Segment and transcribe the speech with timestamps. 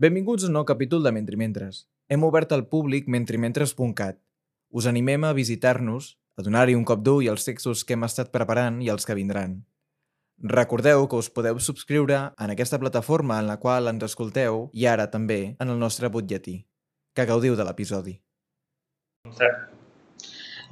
[0.00, 1.82] Benvinguts a un nou capítol de Mentrimentres.
[2.08, 4.16] Hem obert al públic mentrimentres.cat.
[4.72, 8.78] Us animem a visitar-nos, a donar-hi un cop d'ull als textos que hem estat preparant
[8.80, 9.58] i els que vindran.
[10.54, 15.10] Recordeu que us podeu subscriure en aquesta plataforma en la qual ens escolteu i ara
[15.12, 16.64] també en el nostre butlletí.
[17.12, 18.16] Que gaudiu de l'episodi.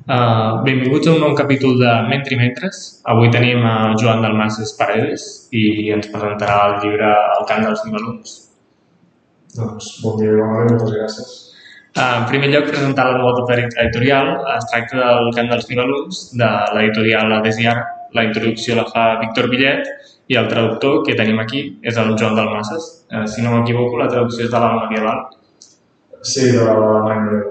[0.09, 3.03] Uh, benvinguts a un nou capítol de Mentrimentres.
[3.05, 8.48] Avui tenim a Joan Dalmases Paredes i ens presentarà el llibre El cant dels nivelons.
[9.57, 11.31] Doncs bon dia bona hora, moltes gràcies.
[11.97, 14.35] Uh, en primer lloc, presentar la nova editorial.
[14.57, 17.79] Es tracta del cant dels nivelons de l'editorial Adesiar.
[18.17, 19.89] La introducció la fa Víctor Villet
[20.29, 22.89] i el traductor que tenim aquí és el Joan Dalmases.
[23.13, 25.25] Uh, si no m'equivoco, la traducció és de l'Alma Medieval.
[26.23, 27.43] Sí, de l'any de...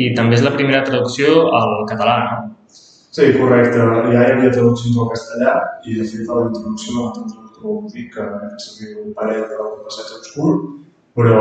[0.00, 2.76] I també és la primera traducció al català, no?
[3.10, 3.78] Sí, correcte.
[4.12, 7.88] Ja hi havia traduccions al castellà i, de fet, a la introducció de el traductor
[7.94, 10.52] dic que hem fet servir un parell de passeig obscur,
[11.18, 11.38] però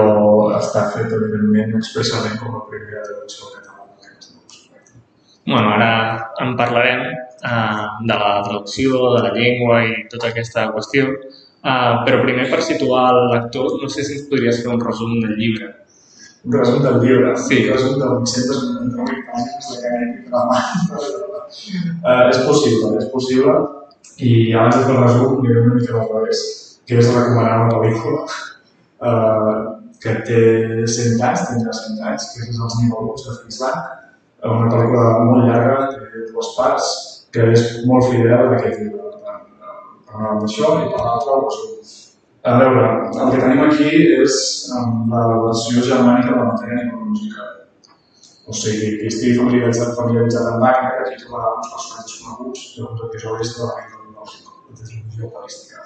[0.58, 3.66] està fet, evidentment, expressament com la primera traducció al català.
[5.50, 5.92] Bueno, ara
[6.44, 12.22] en parlarem uh, de la traducció, de la llengua i tota aquesta qüestió, uh, però
[12.26, 15.72] primer per situar el lector, no sé si ens podries fer un resum del llibre.
[16.46, 17.64] Un resum del llibre, Sí.
[17.66, 20.60] un resum de 898 pàgines de la mà.
[22.04, 23.58] uh, és possible, és possible.
[24.20, 26.40] I abans de fer el resum, diré una mica del revés,
[26.86, 28.22] que és recomanar una pel·lícula
[29.02, 29.69] uh,
[30.04, 30.42] que té
[30.88, 34.00] 100 anys, tindrà 100 anys, que és Els Nivelons de Frisbach,
[34.48, 36.92] una pel·lícula molt llarga, té dues parts,
[37.34, 39.10] que és molt fidel a aquest llibre.
[39.20, 41.76] Per eh, una banda això i per l'altra resum.
[42.50, 43.90] A veure, el que tenim aquí
[44.24, 44.36] és
[45.12, 47.48] la versió germànica de la matèria neurològica.
[48.50, 53.04] O sigui, qui estigui familiaritzat, familiaritzat amb Wagner, aquí trobarà uns personatges coneguts i uns
[53.10, 55.84] episodis de la neurològica, de trilogia operística.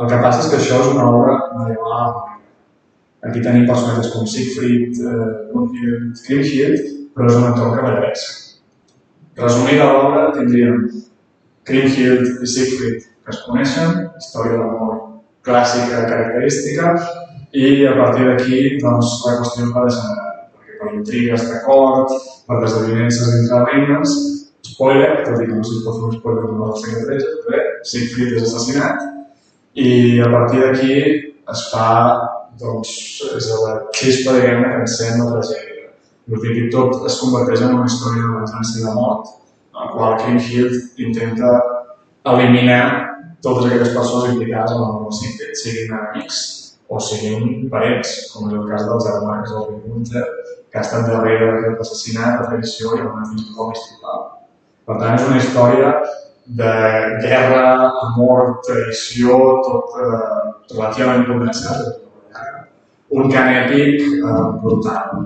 [0.00, 2.16] El que passa és que això és una obra medieval.
[3.22, 8.38] Aquí tenim personatges com Siegfried, eh, Gunhild, Kriemhild, però és un entorn cavalleresc.
[9.38, 10.88] Resumida l'obra, tindríem
[11.68, 14.98] Kriemhild i Siegfried que es coneixen, història d'amor
[15.46, 16.92] clàssica característica
[17.54, 22.14] i a partir d'aquí doncs, la qüestió es va degenerant, perquè per intrigues de cort,
[22.48, 24.14] per desavinences entre reines,
[24.66, 27.40] spoiler, tot i que no sé si pot fer un spoiler de la segle XIII,
[27.48, 29.10] bé, Siegfried és assassinat
[29.78, 29.90] i
[30.20, 30.96] a partir d'aquí
[31.52, 31.88] es fa,
[32.60, 32.90] doncs,
[33.36, 35.86] és la xispa, diguem-ne, que encén la tragèdia.
[36.28, 39.30] I el típic tot es converteix en una història de venjança i de mort,
[39.72, 41.54] en la qual Kriemhild intenta
[42.32, 42.84] eliminar
[43.42, 46.42] totes aquelles persones implicades en el Siegfried, siguin amics
[46.88, 50.26] o siguin parents, com és el cas dels germans del Gunther,
[50.70, 54.22] que ha estat darrere d'aquest assassinat, de traïció i una fins i tot homicidal.
[54.86, 55.90] Per tant, és una història
[56.60, 56.72] de
[57.24, 57.64] guerra,
[58.06, 60.22] amor, traïció, tot eh,
[60.74, 61.98] relativament condensat.
[63.12, 65.24] Un cant èpic eh, brutal.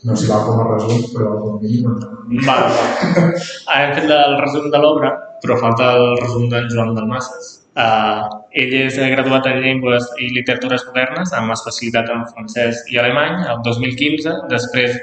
[0.00, 2.44] No sé va com a resum, però com a mínim entenem.
[2.46, 2.84] Va, va.
[3.20, 5.12] Ara hem fet el resum de l'obra,
[5.42, 7.56] però falta el resum d'en Joan Dalmases.
[7.80, 8.24] Uh,
[8.60, 13.62] ell és graduat en Llengües i Literatures Modernes amb especialitat en francès i alemany el
[13.68, 14.36] 2015.
[14.50, 14.96] Després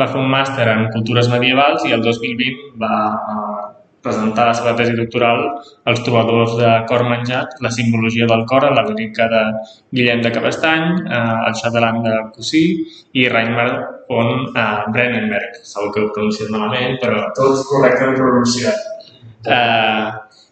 [0.00, 3.68] va fer un màster en Cultures Medievals i el 2020 va uh,
[4.04, 5.42] presentar la seva tesi doctoral
[5.90, 9.42] Els trobadors de cor menjat, la simbologia del cor a la lírica de
[9.96, 12.64] Guillem de Cabestany, uh, el Chatelan de Cossí
[13.20, 13.68] i Reimar
[14.08, 15.60] von uh, Brennenberg.
[15.68, 18.88] Segur que ho he pronunciat malament, però Tot correctament pronunciat.
[19.46, 20.10] Uh,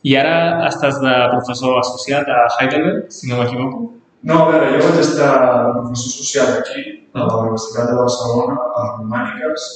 [0.09, 0.37] I ara
[0.69, 3.89] estàs de professor associat a Heidelberg, si no m'equivoco.
[4.29, 8.57] No, a veure, jo vaig estar de professor social aquí, a la Universitat de Barcelona,
[8.59, 9.67] a Romàniques,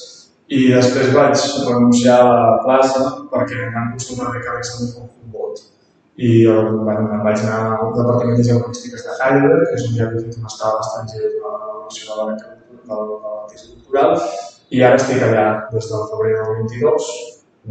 [0.52, 3.02] i després vaig renunciar a la plaça
[3.32, 5.60] perquè em van costar una beca d'examen com vot.
[6.28, 10.08] I bueno, me'n vaig anar al Departament de Germanístiques de Heidelberg, que és on ja
[10.08, 13.46] havia fet una estada a l'estranger durant la relació de la beca de la, la
[13.52, 14.16] tesi doctoral,
[14.76, 17.08] i ara estic allà des del febrer del 22,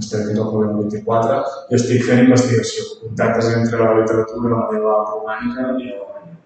[0.02, 5.06] estem fins al febrer del 24, i estic fent investigació, contactes entre la literatura medieval
[5.12, 6.40] romànica i alemanya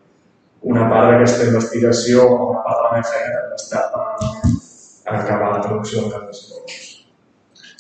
[0.65, 3.83] una part d'aquesta investigació una part de la meva feina està
[5.05, 6.81] per acabar la traducció del cap de Segons.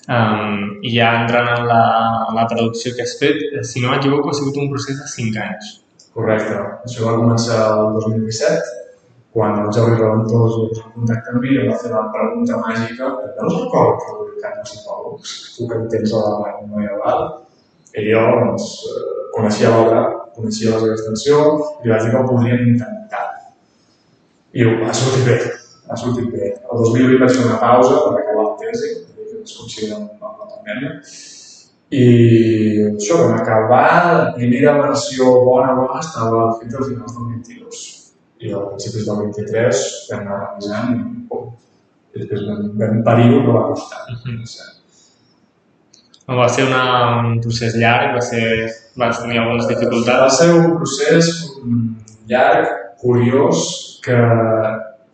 [0.05, 1.81] Um, I ja entrant en la,
[2.29, 5.07] en la traducció que has fet, eh, si no m'equivoco, ha sigut un procés de
[5.09, 5.71] 5 anys.
[6.13, 6.59] Correcte.
[6.85, 8.75] Això va començar el 2017,
[9.35, 12.61] quan el Jordi Reventós va posar en contacte amb mi i va fer la pregunta
[12.61, 15.33] màgica de veus el cor publicant els psicòlegs?
[15.55, 17.25] Tu que entens l'alemany medieval?
[17.95, 20.05] I jo doncs, eh, coneixia l'obra,
[20.37, 21.41] coneixia la seva extensió
[21.81, 23.25] i vaig dir que ho podríem intentar.
[24.53, 25.39] I ho va sortir bé,
[25.89, 26.51] ha sortit bé.
[26.71, 30.93] El 2020 vaig fer una pausa per acabar la tesi, que es considera la pandèmia,
[31.95, 32.05] I
[32.89, 37.83] això, vam acabar, la primera versió bona, bona, estava feta a finals del 22.
[38.41, 41.51] I a principis del 23 vam anar revisant i pum,
[42.15, 44.01] i després vam, vam parir-ho, però va costar.
[44.15, 44.39] Mhm.
[44.39, 44.65] No sé.
[46.41, 46.83] Va ser una,
[47.21, 48.45] un procés llarg, va ser,
[48.97, 50.39] vas tenir algunes Va dificultats.
[50.39, 51.29] ser un procés
[51.61, 51.89] mm,
[52.33, 54.17] llarg, curiós, que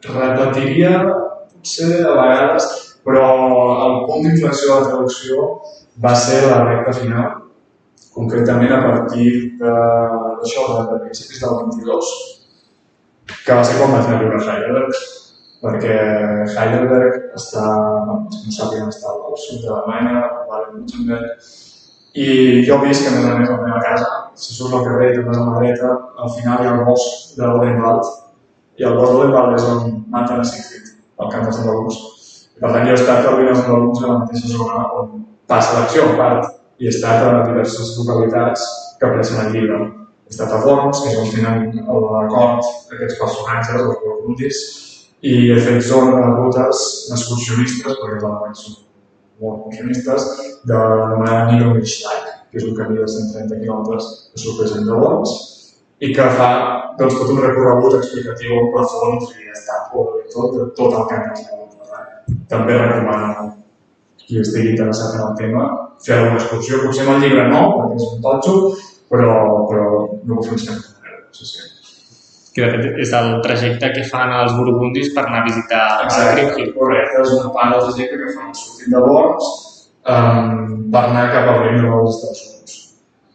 [0.08, 0.96] repetiria
[1.62, 2.68] potser a vegades,
[3.06, 3.28] però
[3.86, 5.48] el punt d'inflexió de la traducció
[6.04, 7.32] va ser la recta final,
[8.16, 9.32] concretament a partir
[9.62, 12.14] d'això, de, de principis del 22,
[13.46, 15.02] que va ser quan vaig anar a a Heidelberg,
[15.62, 15.98] perquè
[16.58, 17.66] Heidelberg està,
[18.32, 21.52] que no sàpiguen, està al sud d'Alemanya, a Baden-Württemberg,
[22.22, 22.28] i
[22.68, 25.24] jo visc, a més a més, a la meva casa, si surts al carrer i
[25.28, 25.94] vas a la dreta,
[26.26, 28.10] al final hi ha el bosc de l'Odenwald,
[28.82, 31.98] i el bosc de l'Odenwald és on maten a Siegfried, al camp dels andalús.
[32.58, 35.12] I per tant, jo he estat a ruïnes andalús a la mateixa zona on
[35.52, 36.48] passa l'acció, en part,
[36.82, 38.64] i he estat a diverses localitats
[38.98, 39.78] que apareixen al llibre.
[40.26, 44.64] He estat a Worms, que és on tenen l'acord aquests personatges, els burgundis,
[45.22, 48.80] i he fet zones, rutes excursionistes, perquè alemanys són
[49.44, 50.30] molt excursionistes,
[50.66, 55.38] de l'anomenada Niedermilchsteig, que és un camí de 130 quilòmetres que sorpresa de Worms,
[56.02, 56.52] i que fa
[56.98, 62.46] doncs, tot un recorregut explicatiu en profund i estat tot, tot el camp dels Andalús.
[62.50, 63.50] També recomano
[64.22, 65.66] qui estigui interessat en el tema
[66.06, 68.56] fer alguna excursió, potser amb el llibre no, perquè és un totxo,
[69.12, 69.36] però,
[69.70, 69.90] però
[70.26, 71.20] no ho fem sempre.
[71.36, 71.68] Sí, sí.
[72.56, 76.00] Que de fet és el trajecte que fan els burgundis per anar a visitar a
[76.08, 76.74] Exacte, Krieghild.
[76.80, 79.52] correcte, és una part del trajecte que fan sortint de Worms
[80.16, 82.51] um, per anar cap al Regne dels Estats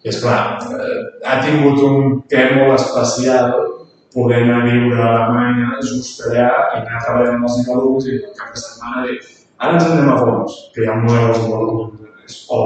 [0.06, 3.56] I esclar, eh, ha tingut un què molt especial
[4.14, 8.20] poder anar a viure a Alemanya just allà i anar treballant amb els andalús i
[8.20, 9.16] el cap de setmana dir
[9.58, 12.60] ara ens en anem a Worms, que hi ha un museu dels andalús, o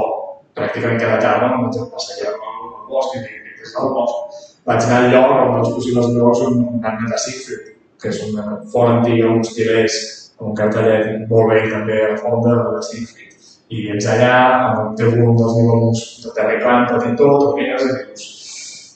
[0.57, 4.39] pràcticament cada tarda em vaig a passejar al bosc i dic, des del bosc.
[4.69, 8.21] Vaig anar al lloc on els possibles llocs on van anar a Siegfried, que és
[8.27, 9.99] una font antiga, uns tilers,
[10.39, 13.30] amb un cartellet molt bé també a la font de, de Siegfried.
[13.71, 14.35] I ets allà,
[14.67, 18.23] amb té un dels nivells de terra i planta, té tot, ho mires i dius,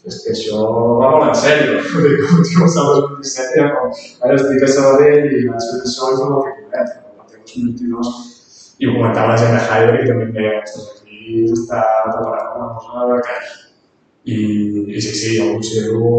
[0.10, 0.64] és que això
[1.00, 1.78] va molt en sèrio.
[2.04, 3.94] Dic, com fos el 2017, ja com,
[4.28, 6.92] ara estic a Sabadell i vaig fer això i tot el que conec,
[7.24, 8.10] el 2022.
[8.76, 12.58] I ho comentava la gent de Heidelberg i també em deia, ostres, aquí s'està preparant
[12.58, 13.54] una cosa de caix.
[14.26, 14.40] I,
[14.92, 16.10] I sí, sí, jo considero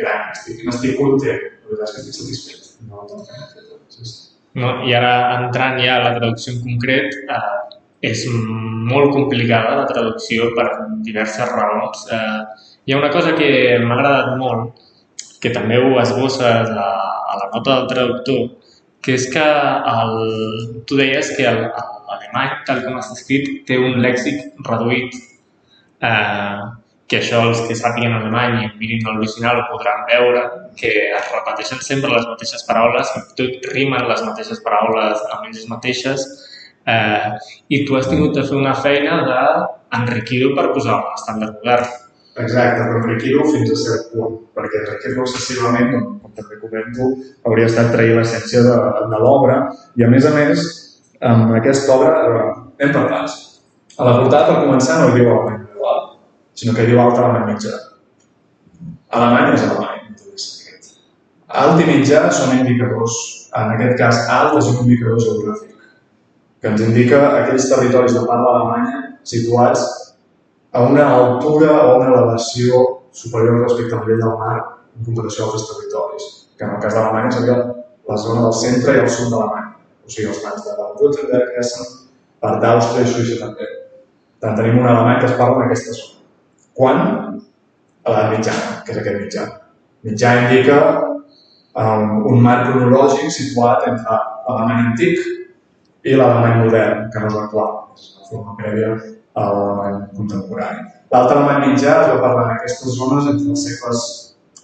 [0.00, 2.72] gran, estic, n'estic content, la veritat és que estic satisfet.
[2.88, 4.16] No, no, no, sí, sí.
[4.16, 4.35] No?
[4.56, 7.80] I ara entrant ja a la traducció en concret, eh,
[8.10, 10.66] és molt complicada la traducció per
[11.04, 12.06] diverses raons.
[12.12, 12.40] Eh,
[12.86, 13.48] hi ha una cosa que
[13.82, 14.80] m'ha agradat molt,
[15.42, 16.86] que també ho esbosses a,
[17.32, 18.42] a la nota del traductor,
[19.04, 20.16] que és que el,
[20.88, 25.14] tu deies que l'alemany, tal com està escrit, té un lèxic reduït,
[26.02, 26.64] eh,
[27.06, 30.42] que això els que sàpiguen alemany i mirin l'original ho podran veure,
[30.78, 35.68] que es repeteixen sempre les mateixes paraules, i tot rimen les mateixes paraules amb elles
[35.70, 36.26] mateixes,
[36.86, 37.30] eh,
[37.70, 41.94] i tu has tingut de fer una feina d'enriquir-ho per posar un estàndard modern.
[42.36, 47.12] Exacte, però enriquir-ho fins a cert punt, perquè enriquir-lo excessivament, com, també comento,
[47.48, 48.74] hauria estat trair l'essència de,
[49.12, 49.62] de l'obra,
[49.96, 50.66] i a més a més,
[51.24, 52.50] amb aquesta obra, eh,
[52.82, 53.38] anem per parts.
[53.96, 55.30] A la portada, per començar, no hi diu
[56.56, 57.74] sinó que diu alt alemany mitjà.
[59.16, 59.92] Alemany és alemany.
[61.56, 63.14] Alt i mitjà són indicadors,
[63.56, 65.76] en aquest cas alt és un indicador geogràfic,
[66.60, 69.84] que ens indica aquells territoris de parla alemanya situats
[70.72, 72.82] a una altura o una elevació
[73.12, 76.26] superior respecte al nivell del mar en comparació a altres territoris,
[76.58, 77.56] que en el cas d'Alemanya seria
[78.10, 79.72] la zona del centre i el sud d'Alemanya,
[80.04, 81.88] o sigui, els mans de Baden-Württemberg, Hessen,
[82.42, 83.70] part d'Àustria i Suïssa també.
[84.42, 86.15] Tant, tenim un alemany que es parla en aquesta zona.
[86.76, 86.98] Quan?
[88.06, 89.44] A l'edat mitjana, que és aquest mitjà.
[90.06, 90.76] Mitjà indica
[91.74, 95.22] um, un marc cronològic situat entre l'alemany antic
[96.06, 100.86] i l'alemany modern, que no és l'actual, és la forma prèvia a l'alemany contemporani.
[101.12, 104.04] L'alt alemany mitjà es va parlar en aquestes zones entre els segles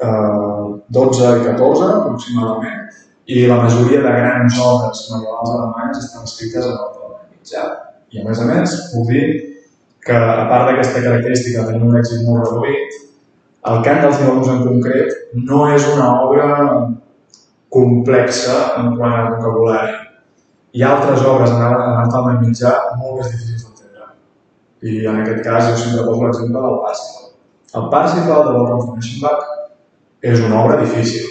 [0.03, 2.83] eh, 12 i 14 aproximadament
[3.33, 7.65] i la majoria de grans obres medievals alemanyes estan escrites en l'alt alemany mitjà.
[8.13, 9.27] I a més a més, puc dir
[10.07, 13.01] que a part d'aquesta característica de tenir un èxit molt reduït,
[13.71, 16.47] el cant dels nivells en concret no és una obra
[17.73, 19.95] complexa en quant a vocabulari.
[20.75, 24.09] Hi ha altres obres en alt alemany mitjà molt més difícils d'entendre.
[24.83, 27.29] I en aquest cas jo sempre poso l'exemple del Parsifal.
[27.79, 29.47] El Parsifal de Wolfgang von Eschenbach
[30.33, 31.31] és una obra difícil.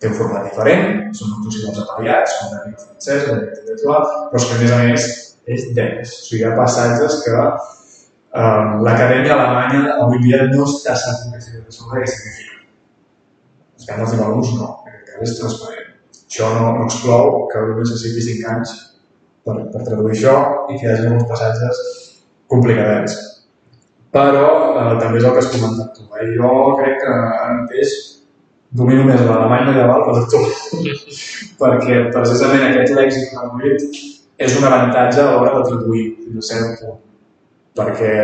[0.00, 4.48] Té un format diferent, són possibles apariats, com la línia francesa, la intel·lectual, però és
[4.50, 5.06] que a més a més
[5.54, 6.18] és dens.
[6.18, 7.46] O sigui, hi ha passatges que
[8.34, 12.56] Um, L'acadèmia alemanya avui dia no està segur que sigui sobre què significa.
[13.78, 15.92] Els canals de valors no, perquè és transparent.
[16.24, 18.72] Això no, no exclou que algú necessiti 5 anys
[19.46, 20.34] per, per traduir això
[20.66, 21.84] i que hi hagi molts passatges
[22.50, 23.14] complicadets.
[24.18, 24.50] Però
[24.80, 26.10] eh, també és el que has comentat tu.
[26.18, 26.28] Eh?
[26.34, 26.50] Jo
[26.80, 27.96] crec que ara mateix
[28.74, 30.42] domino més l'alemany medieval que tu,
[31.62, 34.04] perquè precisament aquest lèxic reduït
[34.42, 37.02] és un avantatge a l'hora de traduir fins a cert punt.
[37.74, 38.14] Perquè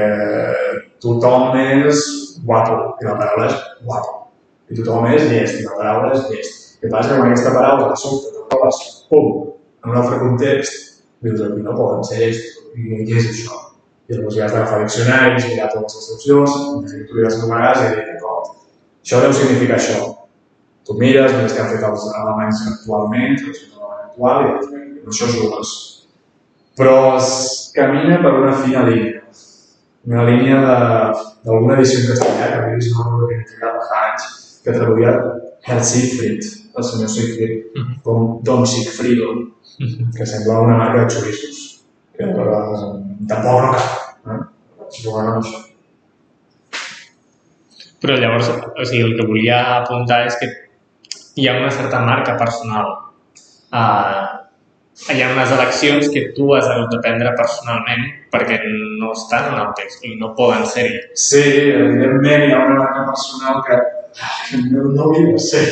[1.03, 2.03] tothom és
[2.47, 4.13] guapo i la paraula és guapo.
[4.71, 6.59] I tothom és llest i la paraula és llest.
[6.81, 8.79] El que passa que amb aquesta paraula de sobte te trobes,
[9.11, 9.27] pum,
[9.83, 13.59] en un altre context, dius, aquí no poden ser llest, i què és això?
[14.09, 18.57] I llavors ja has d'agafar diccionaris, mirar totes les excepcions, escriptures vegades i dir, d'acord,
[19.05, 20.01] això deu significar això.
[20.87, 25.33] Tu mires, mires què han fet els alemanys actualment, els alemany actual, i dius, això
[25.37, 25.79] jugues
[26.81, 29.20] però es camina per una fina línia.
[30.09, 30.61] Una línia
[31.45, 34.29] d'alguna edició en castellà que havia vist una que fa anys,
[34.65, 35.13] que traduïa
[35.67, 38.03] Herr Siegfried, el senyor Siegfried, mm -hmm.
[38.03, 40.17] com Don Siegfriedo, mm -hmm.
[40.17, 41.85] que sembla una marca de xorissos,
[42.17, 42.81] que vegades
[43.29, 43.85] tampoc no cal,
[44.33, 44.41] eh?
[45.03, 45.59] jugant amb això.
[48.01, 48.49] Però llavors,
[48.81, 50.49] o sigui, el que volia apuntar és que
[51.37, 52.87] hi ha una certa marca personal
[53.73, 54.40] uh,
[55.09, 58.03] hi ha unes eleccions que tu has hagut de prendre personalment
[58.33, 58.59] perquè
[59.01, 61.01] no estan en el text i no poden ser-hi.
[61.17, 61.41] Sí,
[61.73, 63.79] evidentment hi ha una marca personal que
[64.69, 65.65] no, no hauria de ser.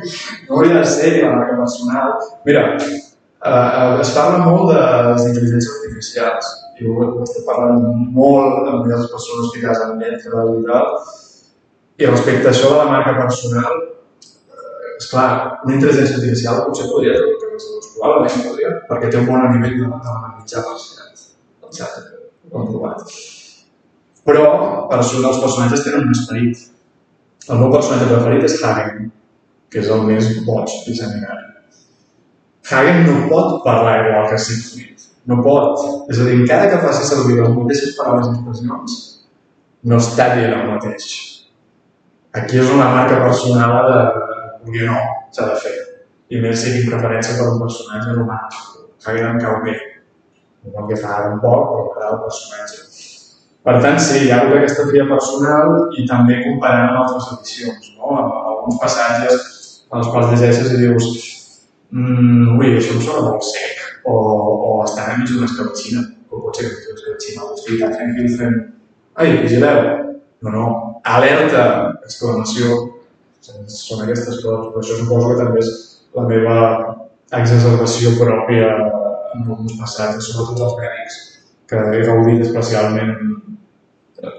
[0.48, 2.16] No hauria de ser la marca personal.
[2.48, 7.86] Mira, eh, es parla molt de les intel·ligències artificials i ho, ho estic parlant
[8.18, 10.90] molt amb les persones que casen lletra i tal.
[12.02, 13.80] I respecte a això de la marca personal,
[14.26, 15.30] eh, és clar,
[15.62, 17.16] una intel·ligència artificial potser podria
[17.62, 21.12] ser probablement podria, perquè té un bon nivell de, de mitjà parcial.
[21.62, 21.98] El xat,
[22.50, 23.14] ho hem provat.
[24.26, 24.44] Però,
[24.90, 26.68] per això els personatges tenen un esperit.
[27.48, 29.08] El meu personatge preferit és Hagen,
[29.72, 31.48] que és el més boig i seminari.
[32.70, 35.08] Hagen no pot parlar igual que Siegfried.
[35.26, 35.82] No pot.
[36.10, 38.98] És a dir, encara que faci servir les mateixes paraules i expressions,
[39.90, 41.08] no està dient el mateix.
[42.38, 44.02] Aquí és una marca personal de,
[44.70, 45.00] de no,
[45.34, 45.91] s'ha de fer
[46.32, 48.68] i més si tinc preferència per un personatge romàntic.
[49.04, 49.74] Hagen em cau bé.
[50.72, 52.80] No que fa un poc, però m'agrada el personatge.
[53.66, 57.92] Per tant, sí, hi ha hagut aquesta tria personal i també comparant amb altres edicions,
[57.98, 58.16] no?
[58.22, 59.44] amb alguns passatges
[59.92, 61.10] en els quals llegeixes i dius
[61.92, 66.58] mmm, ui, això em sona molt sec, o, o estan enmig d'una escabetxina, o pot
[66.58, 68.58] ser que una escabetxina, hosti, tranquil, fem...
[69.20, 69.80] Ai, vigileu!
[70.42, 70.66] No, no,
[71.04, 71.64] alerta!
[72.08, 72.80] Exclamació.
[73.42, 75.72] Són aquestes coses, però això suposo que també és
[76.16, 76.56] la meva
[77.32, 81.20] exacerbació pròpia en alguns passats, sobretot els mèdics,
[81.70, 83.14] que he gaudit especialment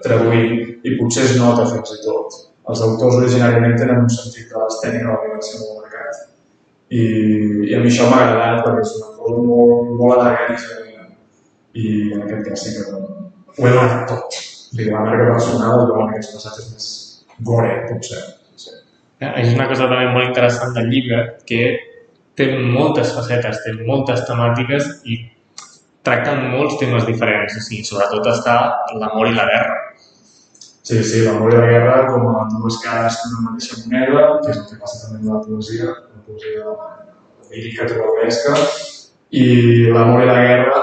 [0.03, 2.37] traduint i potser es nota fins i tot.
[2.69, 6.21] Els autors originàriament tenen un sentit de l'estènia de la violència molt marcat.
[6.93, 7.03] I,
[7.71, 10.83] I a mi això m'ha agradat perquè és una cosa molt, molt elegant
[11.73, 14.37] i en aquest cas sí que ho he donat tot.
[14.73, 16.87] Dir, la marca personal és en aquests passatges més
[17.49, 18.21] gore, potser.
[19.39, 21.61] És una cosa també molt interessant del llibre, que
[22.37, 25.19] té moltes facetes, té moltes temàtiques i
[26.03, 27.57] tracta molts temes diferents.
[27.57, 28.57] O sigui, sobretot està
[28.99, 29.79] l'amor i la guerra.
[30.83, 34.57] Sí, sí, l'amor i la guerra com a dues cares d'una mateixa moneda, que és
[34.59, 36.73] el que passa també amb la poesia, la poesia
[37.53, 38.57] lírica trobadesca,
[39.31, 39.45] i
[39.93, 40.81] l'amor i la guerra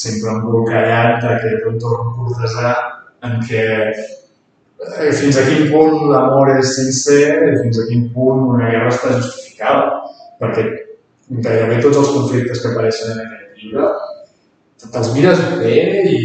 [0.00, 2.74] sempre embolcallat d'aquest entorn cortesà
[3.26, 4.08] en què eh,
[5.20, 9.16] fins a quin punt l'amor és sincer i fins a quin punt una guerra està
[9.16, 9.98] justificada.
[10.40, 10.66] Perquè
[11.44, 13.90] gairebé tots els conflictes que apareixen en aquest llibre
[14.88, 15.76] te'ls mires bé
[16.08, 16.20] i,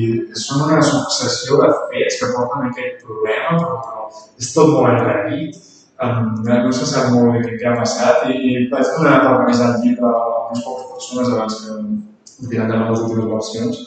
[0.00, 0.06] i
[0.40, 4.06] són una successió de fets que porten aquest problema, però, però
[4.40, 5.58] és tot molt atrevit.
[5.98, 9.80] Um, no se sap molt bé què ha passat i vaig donar per revisar el
[9.82, 13.80] llibre a unes poques persones abans que tirant de les últimes versions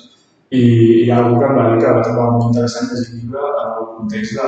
[0.51, 0.62] i
[1.05, 3.43] hi ha algú que em va dir que va trobar molt interessant que el llibre
[3.50, 4.48] en el context de,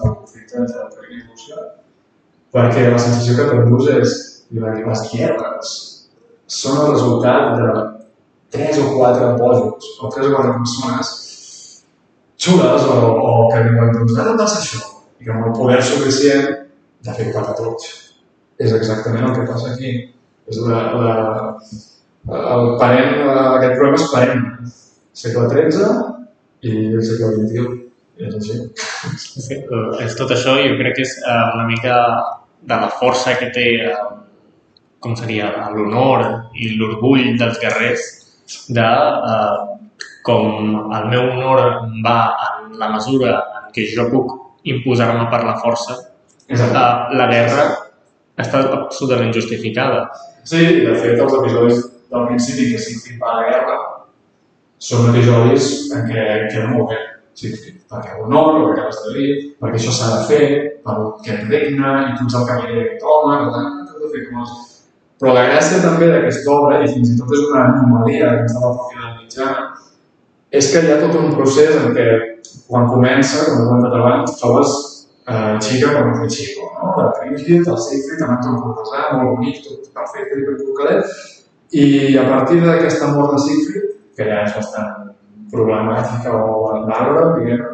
[0.00, 1.64] del conflicte entre Ucraïna i Rússia,
[2.56, 4.14] perquè la sensació que t'endús és
[4.48, 5.74] que les guerres
[6.60, 7.74] són el resultat de
[8.56, 11.12] tres o quatre bojos o tres o quatre persones
[12.42, 14.80] xules o, o que diuen, doncs ara passa això,
[15.20, 16.48] i que amb el poder suficient
[17.04, 17.90] de fer quatre tots.
[18.62, 19.92] És exactament el que passa aquí.
[20.50, 21.14] És la, la,
[22.28, 24.44] el parent, aquest problema és parent
[25.12, 27.78] segle XIII i el segle XXI.
[28.22, 28.58] És així.
[29.18, 29.58] Sí,
[30.04, 31.96] és tot això, jo crec que és eh, una mica
[32.62, 33.94] de la força que té, eh,
[35.02, 38.04] com seria, l'honor i l'orgull dels guerrers
[38.68, 39.72] de eh,
[40.22, 41.62] com el meu honor
[42.04, 42.18] va
[42.50, 44.36] en la mesura en què jo puc
[44.70, 45.96] imposar-me per la força,
[46.46, 46.78] Exacte.
[46.78, 47.64] eh, la guerra
[48.38, 50.04] està absolutament justificada.
[50.44, 53.80] Sí, i de fet els episodis del principi que Siegfried va a la guerra
[54.82, 57.00] són episodis en què queda molt bé
[57.38, 59.28] Siegfried, perquè honor, el que acabes de dir,
[59.60, 60.46] perquè això s'ha de fer,
[60.84, 64.24] per aquest regne, i tu ets el cavaller d'aquest home, per tant, t'has de fer.
[65.22, 68.60] Però la gràcia també d'aquesta obra, i fins i tot és una anomalia dins de
[68.60, 69.64] la pròpia mitjana,
[70.52, 72.06] és que hi ha tot un procés en què
[72.68, 74.74] quan comença, com he comentat abans, trobes
[75.24, 76.92] eh, xica com un xico, no?
[76.98, 81.04] La Greenfield, el Siegfried, un cortesà, molt bonic, tot perfecte i ben
[81.72, 81.84] i
[82.20, 85.12] a partir d'aquesta mort de Siegfried, que ja és bastant
[85.52, 87.64] problemàtica o bàrbara, diguem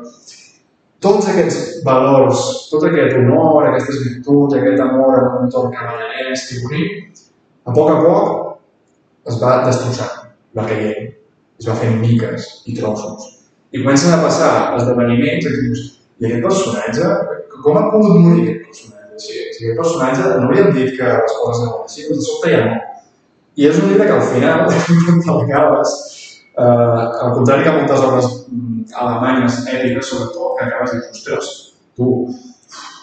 [1.04, 2.40] tots aquests valors,
[2.72, 7.22] tot aquest honor, aquestes virtuts, aquest amor en un entorn cavalleresc i bonic,
[7.68, 11.12] a poc a poc es va destrossant, va caient,
[11.60, 13.34] es va fent miques i trossos.
[13.70, 15.86] I comencen a passar esdeveniments i dius,
[16.18, 17.10] i aquest personatge,
[17.62, 19.14] com ha pogut morir aquest personatge?
[19.18, 22.22] O sigui, si aquest personatge no li han dit que les coses anaven així, doncs
[22.22, 22.78] de sobte ja no.
[23.58, 24.64] I és un llibre que al final,
[25.26, 25.94] quan l'acabes,
[26.58, 31.50] eh, al contrari que moltes obres mm, alemanyes èpiques, sobretot, que acabes dient, ostres,
[31.96, 32.08] tu,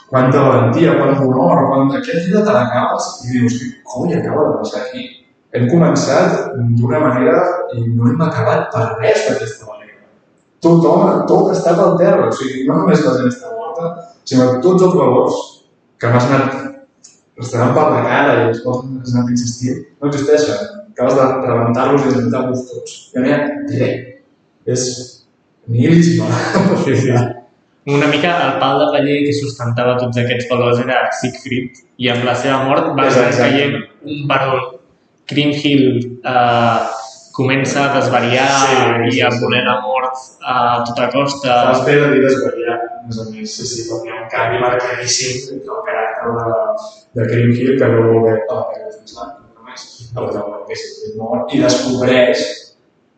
[0.09, 1.93] quanta valentia, quant honor, quant...
[1.99, 3.59] Aquest llibre te l'acabes i dius,
[3.93, 5.07] coi acaba de passar aquí?
[5.55, 7.39] Hem començat d'una manera
[7.75, 10.01] i no hem acabat per res d'aquesta manera.
[10.63, 13.91] Tothom, tot està per terra, o sigui, no només la gent està morta,
[14.27, 15.43] sinó tots els valors
[16.01, 16.63] que m'has anat
[17.39, 20.84] estaran per la cara i els quals has anat insistint, no existeixen.
[20.95, 22.99] Acabes de rebentar-los i desmuntar-los tots.
[23.13, 23.39] Ja no hi ha
[23.75, 23.97] res.
[24.65, 24.85] És
[25.67, 26.29] nihilisme.
[26.85, 27.11] Sí, sí.
[27.85, 32.23] Una mica el pal de paller que sustentava tots aquests valors era Siegfried i amb
[32.25, 33.43] la seva mort va anar Exacte.
[33.43, 34.71] caient un un.
[35.29, 36.79] Kriemhild eh,
[37.33, 38.75] comença a desvariar Sí,
[39.11, 39.39] sí, i a sí.
[39.43, 41.55] voler la mort a tota costa.
[41.71, 44.61] Fas bé de dir desvariar, més a més, sí, sí, perquè hi ha un canvi
[44.65, 46.59] marcadíssim entre el caràcter de,
[47.19, 49.33] de Kriemhild, que no vol bé a la pega fins l'any,
[49.75, 52.43] només, a la taula que és mort, i descobreix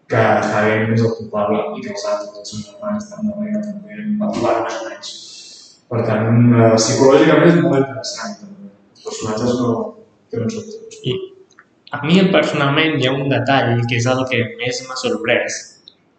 [0.07, 3.53] que Hagen és el culpable i que els altres, els seus germans, també,
[4.19, 5.13] va trobar més menys.
[5.87, 8.69] Per tant, eh, psicològicament és molt interessant, també.
[8.95, 9.73] Els personatges no
[10.31, 10.99] tenen sobretot.
[11.03, 11.15] I
[11.91, 15.59] a mi personalment hi ha un detall que és el que més m'ha sorprès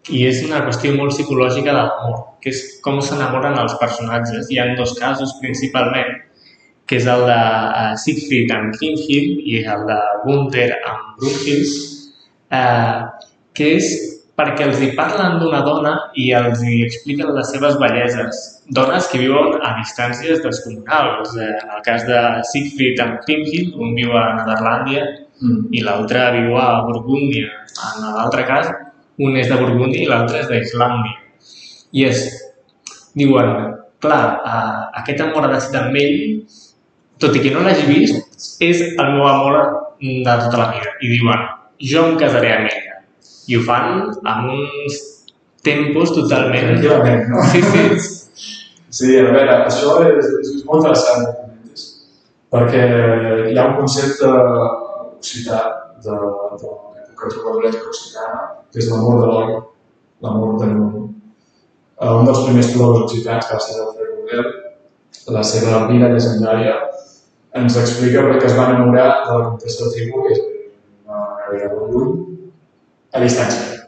[0.09, 4.49] i és una qüestió molt psicològica de l'amor, que és com s'enamoren els personatges.
[4.49, 6.15] Hi ha dos casos principalment,
[6.89, 11.83] que és el de eh, Siegfried amb Kriemhild i el de Gunther amb Brunhilde,
[12.59, 13.01] eh,
[13.55, 13.91] que és
[14.39, 18.43] perquè els hi parlen d'una dona i els hi expliquen les seves belleses.
[18.75, 21.37] Dones que viuen a distàncies descomunals.
[21.37, 22.21] Eh, En el cas de
[22.53, 25.07] Siegfried amb Kriemhild, un viu a Nederlàndia
[25.41, 25.69] Mm.
[25.71, 27.51] i l'altre viu a Burgúndia.
[27.89, 28.71] En l'altre cas,
[29.23, 31.15] un és de Burgúndia i l'altre és d'Islàndia.
[31.95, 32.25] I és,
[33.15, 33.53] diuen,
[34.03, 36.43] clar, eh, aquest amor ha de ser amb ell,
[37.23, 39.59] tot i que no l'hagi vist, és el meu amor
[40.01, 40.95] de tota la vida.
[41.03, 41.45] I diuen,
[41.93, 43.01] jo em casaré amb ella.
[43.49, 44.99] I ho fan amb uns
[45.67, 46.73] tempos totalment...
[46.73, 47.45] Tranquil·lament, no?
[47.53, 48.17] Sí, sí.
[48.89, 51.27] Sí, a veure, això és, és molt interessant,
[52.49, 52.85] perquè
[53.51, 54.31] hi ha un concepte
[55.19, 55.59] occità
[56.05, 58.41] de, de l'època trobadorètica occitana,
[58.73, 59.59] que és l'amor de l'oli,
[60.25, 61.05] l'amor de l'oli.
[61.99, 64.49] Eh, Un dels primers trobadors occitans, que va ser el Rodel,
[65.37, 66.79] la seva vida llegendària,
[67.59, 70.43] ens explica perquè es va enamorar de la comtessa de Tribú, que és
[71.07, 72.13] una molt lluny,
[73.15, 73.85] a distància.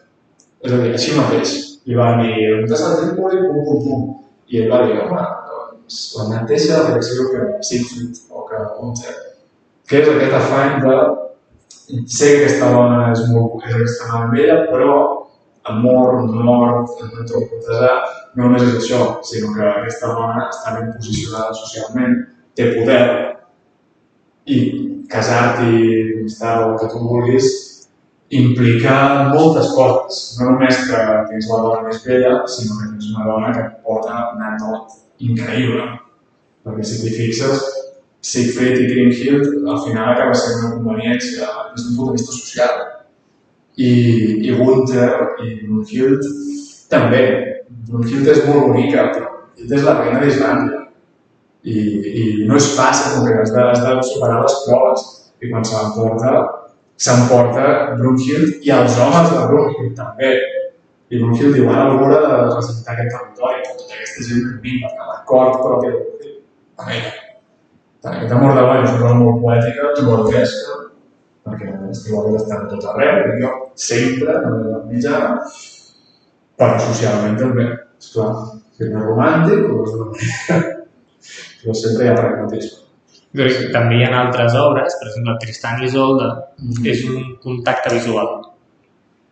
[0.60, 1.56] És a dir, així mateix.
[1.88, 4.04] I van dir, la comtessa de Tribú, pum, pum, pum.
[4.50, 9.16] I ell va dir, home, doncs, la mateixa reacció que Siegfried o que Gunther,
[9.88, 10.98] que és aquest afany de
[12.06, 14.98] sé que aquesta dona és molt és extremadament bella, però
[15.70, 16.92] amor, mort,
[17.30, 17.90] cortesà,
[18.34, 22.16] no només és això, sinó que aquesta dona està ben posicionada socialment,
[22.56, 23.02] té poder,
[24.46, 24.58] i
[25.10, 27.48] casar-t'hi, estar el que tu vulguis,
[28.30, 28.94] implica
[29.34, 30.20] moltes coses.
[30.38, 34.30] No només que tens la dona més bella, sinó que tens una dona que porta
[34.36, 34.86] un entorn
[35.30, 35.86] increïble.
[36.64, 37.64] Perquè si t'hi fixes,
[38.20, 42.82] Siegfried i Kriemhild al final acaba sent una conveniència des d'un punt de vista social.
[43.80, 43.92] I,
[44.44, 45.08] i Gunther
[45.40, 46.26] i Brunhild
[46.92, 47.22] també.
[47.88, 50.82] Brunhild és molt bonica, però Brunhild és la reina d'Islàndia.
[51.64, 51.76] I,
[52.20, 55.06] I no és fàcil, com que has de, has de superar les proves.
[55.40, 56.32] I quan se l'emporta,
[57.00, 57.66] s'emporta
[57.98, 60.32] Brunhild i els homes de Brunhild també.
[61.10, 64.86] I Brunhild diu, ara l'hora de representar aquest territori, amb tota aquesta gent que viu,
[64.90, 66.36] a la cort pròpia de.
[66.80, 67.12] Amb ella.
[68.00, 70.78] Tant aquest amor de l'any és una cosa molt poètica, trobarquesca,
[71.44, 73.52] perquè els trobadors estan a tot arreu, i jo
[73.88, 75.34] sempre, en la mitjana,
[76.60, 77.68] però socialment també,
[78.00, 78.32] esclar.
[78.76, 80.79] Si no és romàntic, doncs d'una manera.
[81.62, 82.78] Però sempre hi ha pragmatisme.
[83.72, 86.86] També hi ha altres obres, per exemple, Tristan i Isolde, Mm.
[86.86, 88.40] és un contacte visual.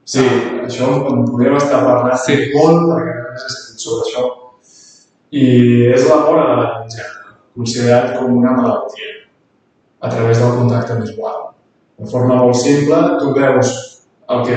[0.05, 0.21] Sí,
[0.65, 2.53] això en podríem estar parlant Sí.
[2.55, 4.23] molt perquè he escrit sobre això.
[5.33, 9.29] I és l'amor a la mitjana, considerat com una malaltia,
[10.01, 11.51] a través del contacte visual.
[11.99, 14.55] De forma molt simple, tu veus el que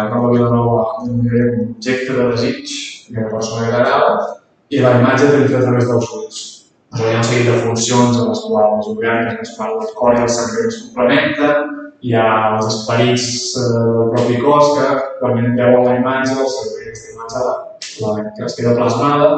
[0.00, 2.66] en Pablo Vilanova denominaria un objecte de desig,
[3.14, 4.36] que a la persona li agrada,
[4.70, 6.53] i la imatge t'entra a través dels ulls.
[6.94, 9.88] Hi ha un seguit de funcions en les quals les orgàniques que es fan el
[9.98, 11.72] cor i el cervell es complementen,
[12.06, 13.24] hi ha els esperits
[13.58, 17.56] eh, del propi cos que quan veuen la imatge, el cervell, aquesta imatge la,
[18.04, 19.32] la, que es queda plasmada,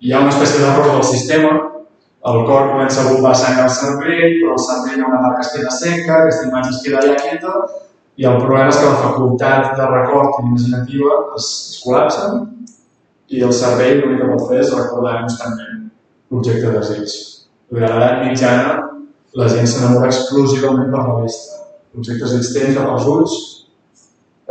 [0.00, 1.52] hi ha una espècie d'error del sistema,
[2.32, 5.36] el cor comença a bombar sang al cervell, però el cervell hi ha una part
[5.36, 7.56] que es queda seca, aquesta imatge es queda allà quieta,
[8.16, 12.30] i el problema és que la facultat de record imaginativa es, es col·lapsa
[13.28, 15.85] i el cervell l'únic que pot fer és recordar constantment
[16.30, 17.14] l'objecte de desig.
[17.70, 18.74] Durant l'edat mitjana,
[19.36, 21.62] la gent s'enamora exclusivament per la vista.
[21.94, 23.36] L'objecte de desig t'entra pels ulls,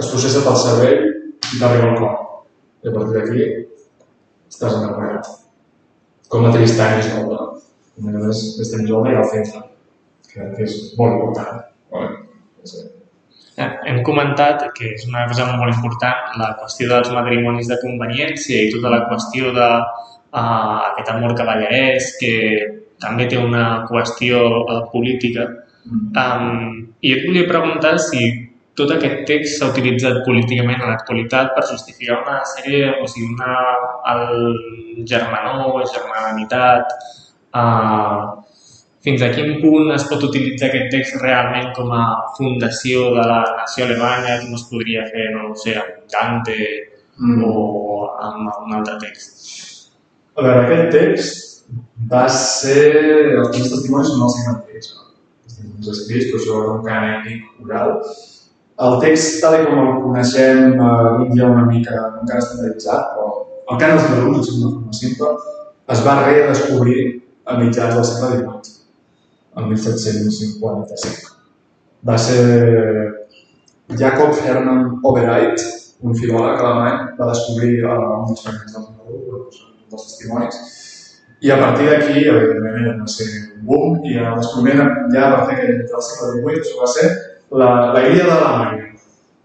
[0.02, 2.18] es processa pel cervell i t'arriba al cor.
[2.84, 3.46] I a partir d'aquí
[4.52, 5.32] estàs enamorat.
[6.30, 7.40] Com la Tristany i Isolde.
[7.96, 9.64] A més, i Isolde i el centre,
[10.28, 11.64] que, que és molt important.
[11.94, 12.20] Bueno,
[12.64, 12.76] és,
[13.56, 18.66] Eh, Hem comentat que és una cosa molt important la qüestió dels matrimonis de conveniència
[18.66, 19.68] i tota la qüestió de
[20.36, 22.34] uh, aquest amor cavallerès que
[23.02, 25.48] també té una qüestió uh, política.
[25.86, 28.28] Um, I et volia preguntar si
[28.76, 33.60] tot aquest text s'ha utilitzat políticament en l'actualitat per justificar una sèrie, o sigui, una,
[34.14, 36.92] el germanor, germananitat,
[37.56, 38.34] uh,
[39.06, 42.02] fins a quin punt es pot utilitzar aquest text realment com a
[42.40, 46.58] fundació de la nació alemanya, com es podria fer, no ho sé, amb Dante
[47.22, 47.46] mm.
[47.46, 49.75] o amb un altre text.
[50.36, 51.68] A veure, aquest text
[52.12, 52.86] va ser...
[53.40, 55.06] Els primers testimonis són els antics, no?
[55.46, 57.94] testimonis escrits, però això era un canètic oral.
[58.86, 63.30] El text, tal com el coneixem, eh, avui en dia una mica encara estandarditzat, però
[63.72, 65.32] el cant dels Beruns, en una forma simple,
[65.96, 67.06] es va redescobrir
[67.46, 68.76] a mitjans del segle XVIII,
[69.62, 71.32] el 1755.
[72.06, 72.44] Va ser
[74.04, 75.64] Jacob Hermann Obereit,
[76.04, 78.85] un filòleg alemany, va descobrir uh, un dels fragments del
[79.96, 80.60] dels testimonis,
[81.46, 85.58] i a partir d'aquí, evidentment, va ser un boom, i el descobriment ja va fer
[85.60, 87.10] que el segle XVIII això va ser
[87.52, 88.88] la, la guia d'Alemanya.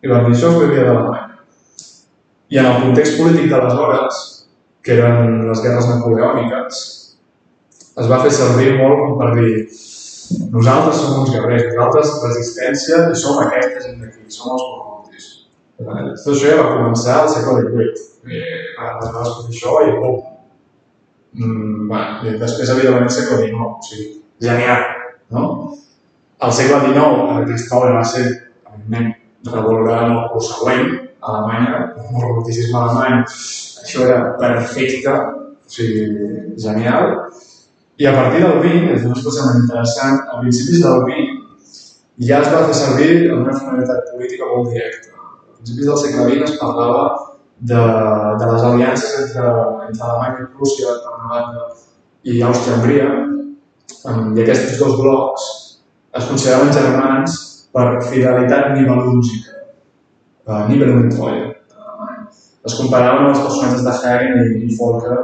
[0.00, 1.26] I van dir, això és la guia d'Alemanya.
[2.50, 4.22] I en el context polític d'aleshores,
[4.86, 6.80] que eren les guerres napoleòniques,
[8.00, 9.52] es va fer servir molt com per dir
[10.54, 15.30] nosaltres som uns guerrers, nosaltres resistència i som aquesta gent d'aquí, som els corruptis.
[15.76, 18.06] Tot això ja va començar al segle XVIII.
[18.30, 18.42] I
[18.78, 20.20] va descobrir això i bum,
[21.32, 24.08] mm, bueno, després, evidentment, segle XIX, o sigui,
[24.40, 24.84] genial,
[25.36, 25.44] no?
[26.40, 28.24] Al segle XIX, aquesta obra va ser,
[28.70, 29.14] evidentment,
[29.50, 33.24] revalorada en el curs següent, a Alemanya, el roboticisme alemany,
[33.84, 36.06] això era perfecte, o sigui,
[36.56, 37.16] genial.
[38.00, 41.40] I a partir del 20, és una especialment interessant, a principis del 20
[42.28, 45.12] ja es va fer servir amb una finalitat política molt directa.
[45.16, 47.04] A principis del segle XX es parlava
[47.60, 47.80] de,
[48.40, 49.48] de les aliances entre,
[49.88, 51.66] entre Alemanya i Rússia, per una banda,
[52.24, 53.08] i Àustria-Hongria,
[54.00, 55.46] i aquests dos blocs
[56.16, 57.36] es consideraven germans
[57.74, 59.58] per fidelitat nivelúngica,
[60.48, 61.50] uh, Nibelungentreue.
[62.66, 65.18] Es comparaven amb els personatges de Hagen i, Volker,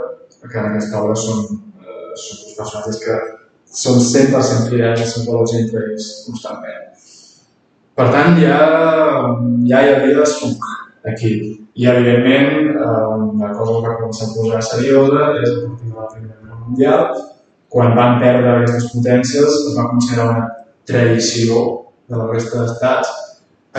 [0.46, 1.42] que en aquesta obra són,
[1.82, 3.18] uh, són dos personatges que
[3.76, 6.82] són 100% fidels seus valors entre ells constantment.
[7.96, 8.60] Per tant, ja,
[9.68, 10.64] ja hi havia desfoc
[11.12, 11.32] aquí.
[11.74, 15.96] I, evidentment, eh, una cosa que va començar a posar seriosa és a partir de
[15.96, 17.06] la Primera Guerra Mundial,
[17.68, 20.46] quan van perdre aquestes potències, es va considerar una
[20.88, 21.64] traïció
[22.08, 23.10] de la resta d'estats,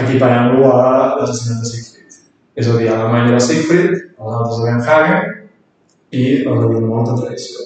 [0.03, 0.81] equiparant-lo a
[1.19, 2.19] l'assassinat de Siegfried.
[2.57, 5.33] És a dir, a Alemanya era Siegfried, a l'altre era Hagen,
[6.11, 7.65] i el de molta traïció.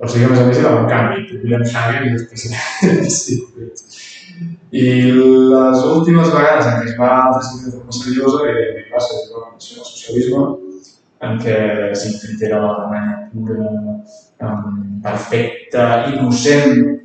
[0.00, 1.26] O sigui, a més a més, era un canvi.
[1.42, 2.46] William Hagen i després
[3.18, 3.89] Siegfried.
[4.70, 9.22] I les últimes vegades en què es va decidir de forma seriosa, evidentment, va ser
[9.32, 10.44] del Socialisme,
[11.26, 11.56] en què
[12.00, 13.66] Siegfried era l'Alemanya pura,
[14.46, 17.00] um, perfecta, innocent,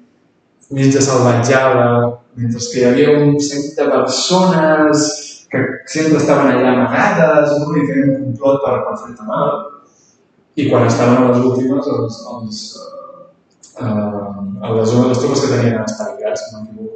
[0.71, 1.87] mig de salvatjada,
[2.35, 5.05] mentre que hi havia un seguit de persones
[5.51, 7.75] que sempre estaven allà amagades, no?
[7.75, 9.53] i feien un complot per, per fer-te mal.
[10.55, 12.61] I quan estaven a les últimes, els, els,
[13.75, 16.94] eh, a les, les tropes que tenien estabilitats, si no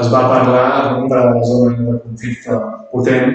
[0.00, 2.60] es va parlar es va comparar la zona de conflicte
[2.92, 3.34] potent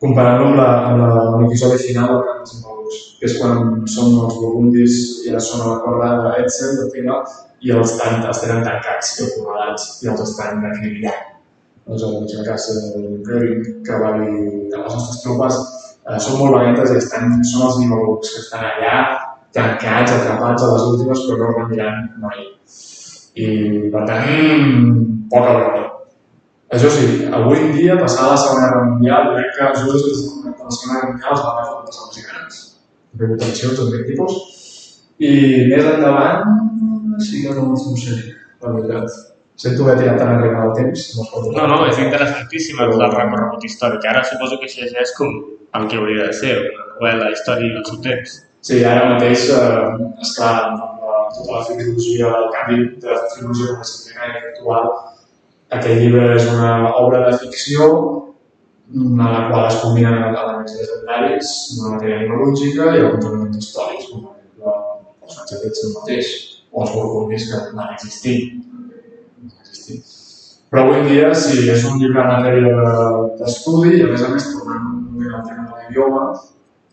[0.00, 4.94] comparant-lo amb la- amb l'episodi final del Camp dels que és quan són els burgundis
[5.26, 7.16] i ja són a la corda de Fila,
[7.60, 11.34] i els, tan, els tenen tancats i acorralats i els estan acribillant.
[11.88, 14.30] Aleshores, la casa de Göring, que va dir
[14.70, 18.66] que les nostres tropes eh, són molt valentes i estan, són els Nibelungs, que estan
[18.68, 18.96] allà
[19.56, 22.44] tancats, atrapats a les últimes, però no rendiran mai.
[23.38, 23.48] I,
[23.90, 25.84] per tant, poca broma.
[26.76, 30.50] Això sí, avui en dia, passada la Segona Guerra Mundial, crec que just des de
[30.52, 32.58] la Segona Guerra Mundial es va veure com els grans.
[33.14, 34.36] Hi ha hagut tensions d'aquest tipus.
[35.18, 35.32] I
[35.70, 36.58] més endavant,
[37.24, 38.18] sí que no, no sé,
[38.62, 39.16] la veritat.
[39.58, 41.06] Sento haver tirat tan enrere el temps.
[41.16, 41.24] No,
[41.56, 44.04] No, no, és interessantíssim el recorregut històric.
[44.06, 45.32] Ara suposo que això ja és com
[45.74, 48.36] el que hauria de ser, una novel·la històrica del seu temps.
[48.68, 54.44] Sí, ara mateix, eh, esclar, amb la, tota la filosofia, el canvi de filosofia disciplinària
[54.52, 54.88] actual,
[55.76, 57.88] aquest llibre és una obra de ficció
[58.94, 64.22] en la qual es combinen elements legendaris, una matèria mitològica i alguns elements històrics, com
[64.24, 66.30] per exemple el personatge d'aquest el mateix,
[66.72, 68.38] o els burgundis que van existir.
[68.54, 68.64] Van.
[70.68, 74.28] Però avui dia, sí, és un llibre en matèria de- d'estudi i, a més a
[74.32, 74.88] més, tornant
[75.36, 76.24] al tema de l'idioma,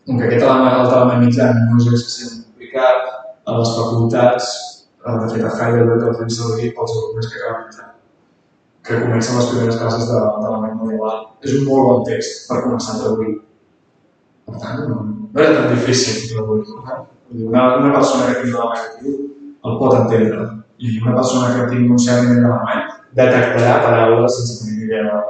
[0.06, 3.12] com que aquest element, el mitjà no és excessivament complicat,
[3.46, 4.48] a les facultats,
[5.06, 7.92] de fet a Heidelberg el fem servir pels alumnes que acaben entrant,
[8.86, 11.22] que comencen les primeres classes de, de l'element medieval.
[11.44, 13.34] És un molt bon text per començar a traduir.
[14.46, 15.00] Per tant, no,
[15.32, 16.66] no era tan difícil traduir.
[17.36, 19.16] Una, una persona que tingui l'alemany actiu
[19.66, 20.44] el pot entendre
[20.78, 22.84] i una persona que tingui un cert nivell d'alemany
[23.18, 25.20] detectarà paraules sense tenir ni idea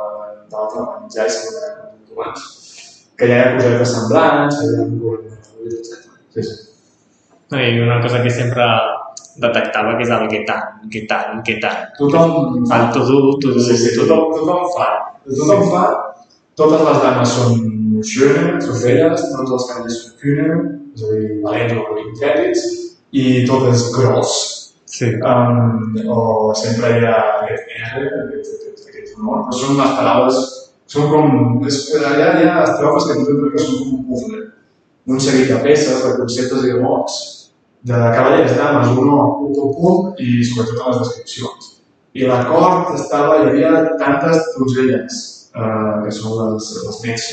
[1.07, 2.47] mitjà i segurament puntuals
[3.17, 6.17] que hi ha cosetes semblants, que hi ha un de fluid, etc.
[6.35, 6.57] Sí, sí.
[7.51, 8.67] No, I una cosa que sempre
[9.43, 11.87] detectava que és el que tant, que tant, que tant.
[11.99, 12.79] Tothom fa.
[12.81, 14.09] El to dur, to dur, Sí, sí, to dur.
[14.09, 14.89] tothom, tothom fa.
[15.29, 15.85] Tothom fa.
[16.57, 20.61] Totes les dames són schöne, són belles, tots els cavallers són kühne,
[20.97, 22.63] és a dir, valents o intrèpids,
[23.13, 24.37] i tot és gros.
[24.87, 25.11] Sí.
[25.21, 30.39] Um, o sempre hi ha aquest R, aquest, aquest, aquest honor, però són unes paraules,
[30.89, 34.43] són com, és, allà hi ha estrofes que crec que són com un puzzle,
[35.07, 37.19] d'un seguit de peces, de conceptes i de mots,
[37.83, 41.73] de cavallers, dames, honor, punt, punt, punt, i sobretot a les descripcions.
[42.17, 47.27] I la cort estava, hi havia tantes donzelles, eh, que són les, les maids,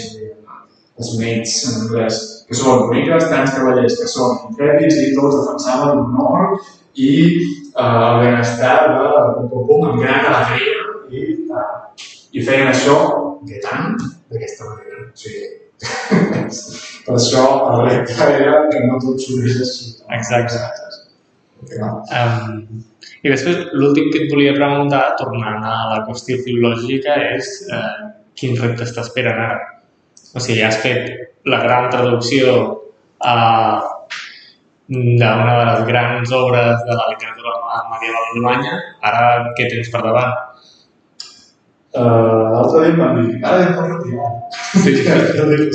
[1.00, 6.04] els maids en anglès, que són boniques, tants cavallers que són intrèpids i tots defensaven
[6.04, 6.58] l'honor
[6.94, 12.06] i eh, el benestar de pum, pum, amb gran alegria i, eh,
[12.38, 12.98] i feien això
[13.48, 13.98] de tant
[14.30, 15.08] d'aquesta manera.
[15.08, 15.50] O sigui,
[17.08, 19.93] per això el repte era que no tot s'unís així.
[20.10, 20.60] Exacte.
[21.72, 22.84] Um,
[23.24, 28.60] I després, l'últim que et volia preguntar, tornant a la qüestió filològica, és eh, quins
[28.60, 29.60] reptes t'esperen ara?
[30.36, 32.56] O sigui, has fet la gran traducció
[33.24, 33.78] eh,
[34.94, 37.56] d'una de les grans obres de la literatura
[37.94, 40.36] medieval alemanya, ara què tens per davant?
[41.94, 44.30] Uh, L'altre dia em van dir, ara ja em pots retirar.
[44.84, 44.96] Sí,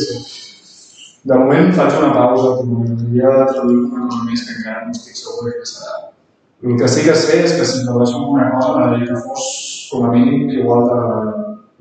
[0.05, 0.48] sí.
[1.29, 5.51] De moment faig una pausa, m'agradaria traduir una cosa més que encara no estic segur
[5.51, 5.97] què serà.
[6.65, 9.49] El que sí que sé és que si tradueixo alguna cosa m'agradaria que fos
[9.91, 11.01] com a mínim igual de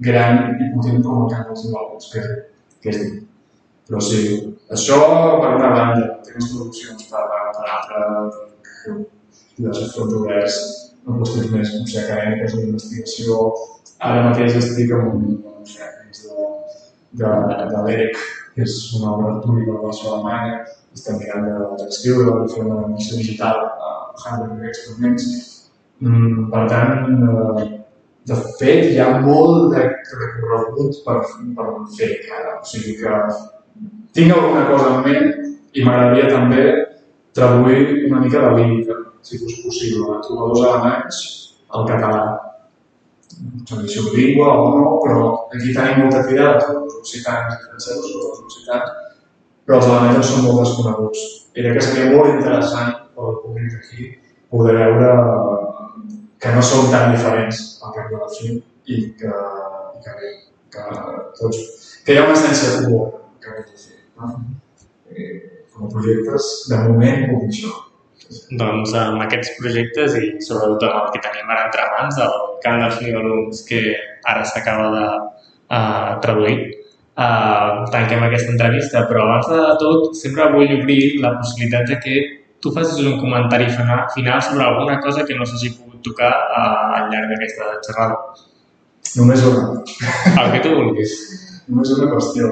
[0.09, 2.25] gran i potent com el camp dels Invaldos, que,
[2.83, 3.23] que és dit.
[3.87, 4.19] Però sí,
[4.75, 4.99] això
[5.39, 7.23] per una banda, temes traduccions per,
[7.55, 8.03] per altra,
[9.55, 10.59] diversos fronts oberts,
[11.07, 13.39] en qüestions més, no sé, acadèmiques o d'investigació,
[13.97, 16.27] Ara mateix estic amb un no sé, de,
[17.21, 17.29] de,
[17.71, 18.19] de l'EREC,
[18.57, 20.61] que és una obra artúrica de relació alemanya,
[20.97, 23.91] estem mirant de- d'escriure, de fer una missió digital a
[24.23, 25.27] Heidelberg Experiments.
[26.01, 27.83] Mm, per tant, eh,
[28.25, 29.83] de fet, hi ha molt de
[30.23, 31.19] recorregut per,
[31.55, 31.67] per
[31.97, 32.57] fer encara.
[32.61, 33.21] O sigui que
[34.13, 36.65] tinc alguna cosa en ment i m'agradaria també
[37.33, 41.21] traduir una mica de lírica, si fos possible, de trobadors alemanys
[41.69, 42.46] al català
[43.69, 48.29] tradició bilingüe o no, però aquí tenim molta tirada sobre els occitans i francesos, sobre
[48.31, 49.19] els occitans,
[49.65, 51.25] però els alemanys són molt desconeguts.
[51.57, 54.11] I crec que seria molt interessant per al públic aquí
[54.53, 55.11] poder veure
[56.41, 59.33] que no són tan diferents al cap de la fi i que,
[59.97, 60.31] i que, bé,
[60.73, 60.85] que,
[61.39, 61.63] tots,
[62.05, 63.99] que hi ha una essència comuna que fer.
[64.21, 64.33] No?
[65.11, 65.27] I,
[65.73, 67.73] com a projectes, de moment, dir això.
[68.59, 72.81] Doncs amb aquests projectes i sobretot amb el que tenim ara entre mans, el Camp
[72.83, 73.81] dels Nibelungs, que
[74.27, 76.57] ara s'acaba de uh, traduir,
[77.15, 82.17] uh, tanquem aquesta entrevista, però abans de tot sempre vull obrir la possibilitat de que
[82.59, 86.99] tu facis un comentari fina- final sobre alguna cosa que no s'hagi pogut tocar uh,
[86.99, 88.19] al llarg d'aquesta xerrada.
[89.15, 89.83] Només una.
[90.41, 91.13] El que tu vulguis.
[91.67, 92.51] només és una qüestió.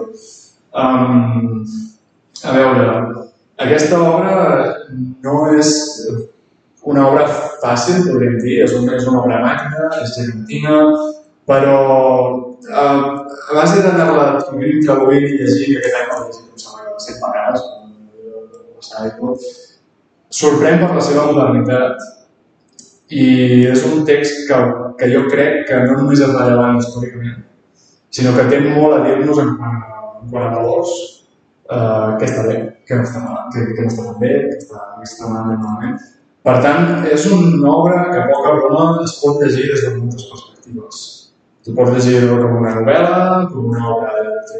[0.75, 1.63] Um,
[2.43, 2.85] a veure,
[3.57, 4.75] aquesta obra
[5.23, 5.69] no és
[6.85, 7.25] una obra
[7.63, 10.81] fàcil, podríem dir, és una, és una obra magna, és gegantina,
[11.49, 11.77] però
[12.35, 13.05] uh,
[13.49, 14.81] a base d'anar-la traduint
[15.25, 17.61] i llegint, i aquest any l'he llegit, em sembla que set vegades,
[20.35, 22.05] sorprèn per la seva modernitat.
[23.15, 23.25] I
[23.69, 24.57] és un text que,
[24.97, 27.43] que jo crec que no només és rellevant històricament,
[28.09, 30.93] sinó que té molt a dir-nos en quant a valors,
[31.71, 32.55] eh, està bé,
[32.87, 35.61] què no està, mal, què, què no està tan bé, què està, què està malament,
[35.63, 35.99] malament.
[36.45, 41.05] Per tant, és una obra que poca broma es pot llegir des de moltes perspectives.
[41.65, 44.59] Tu pots llegir com una novel·la, com una obra de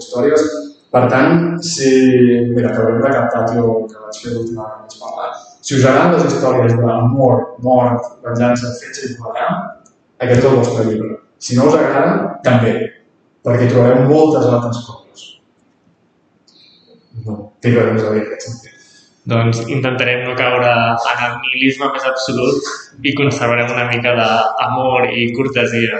[0.00, 0.42] històries,
[0.96, 1.92] per tant, si...
[2.54, 5.30] Mira, acabem de captar jo que vaig fer l'última que vaig parlar.
[5.66, 9.48] Si us agraden les històries d'amor, mort, venjança, fetge i plegar,
[10.22, 11.16] aquest és el vostre llibre.
[11.38, 12.76] Si no us agrada, també,
[13.46, 15.05] perquè trobareu moltes altres coses.
[17.24, 18.72] No, tinc res a dir en aquest sentit.
[19.26, 22.68] Doncs intentarem no caure en el nihilisme més absolut
[23.02, 25.98] i conservarem una mica d'amor i cortesia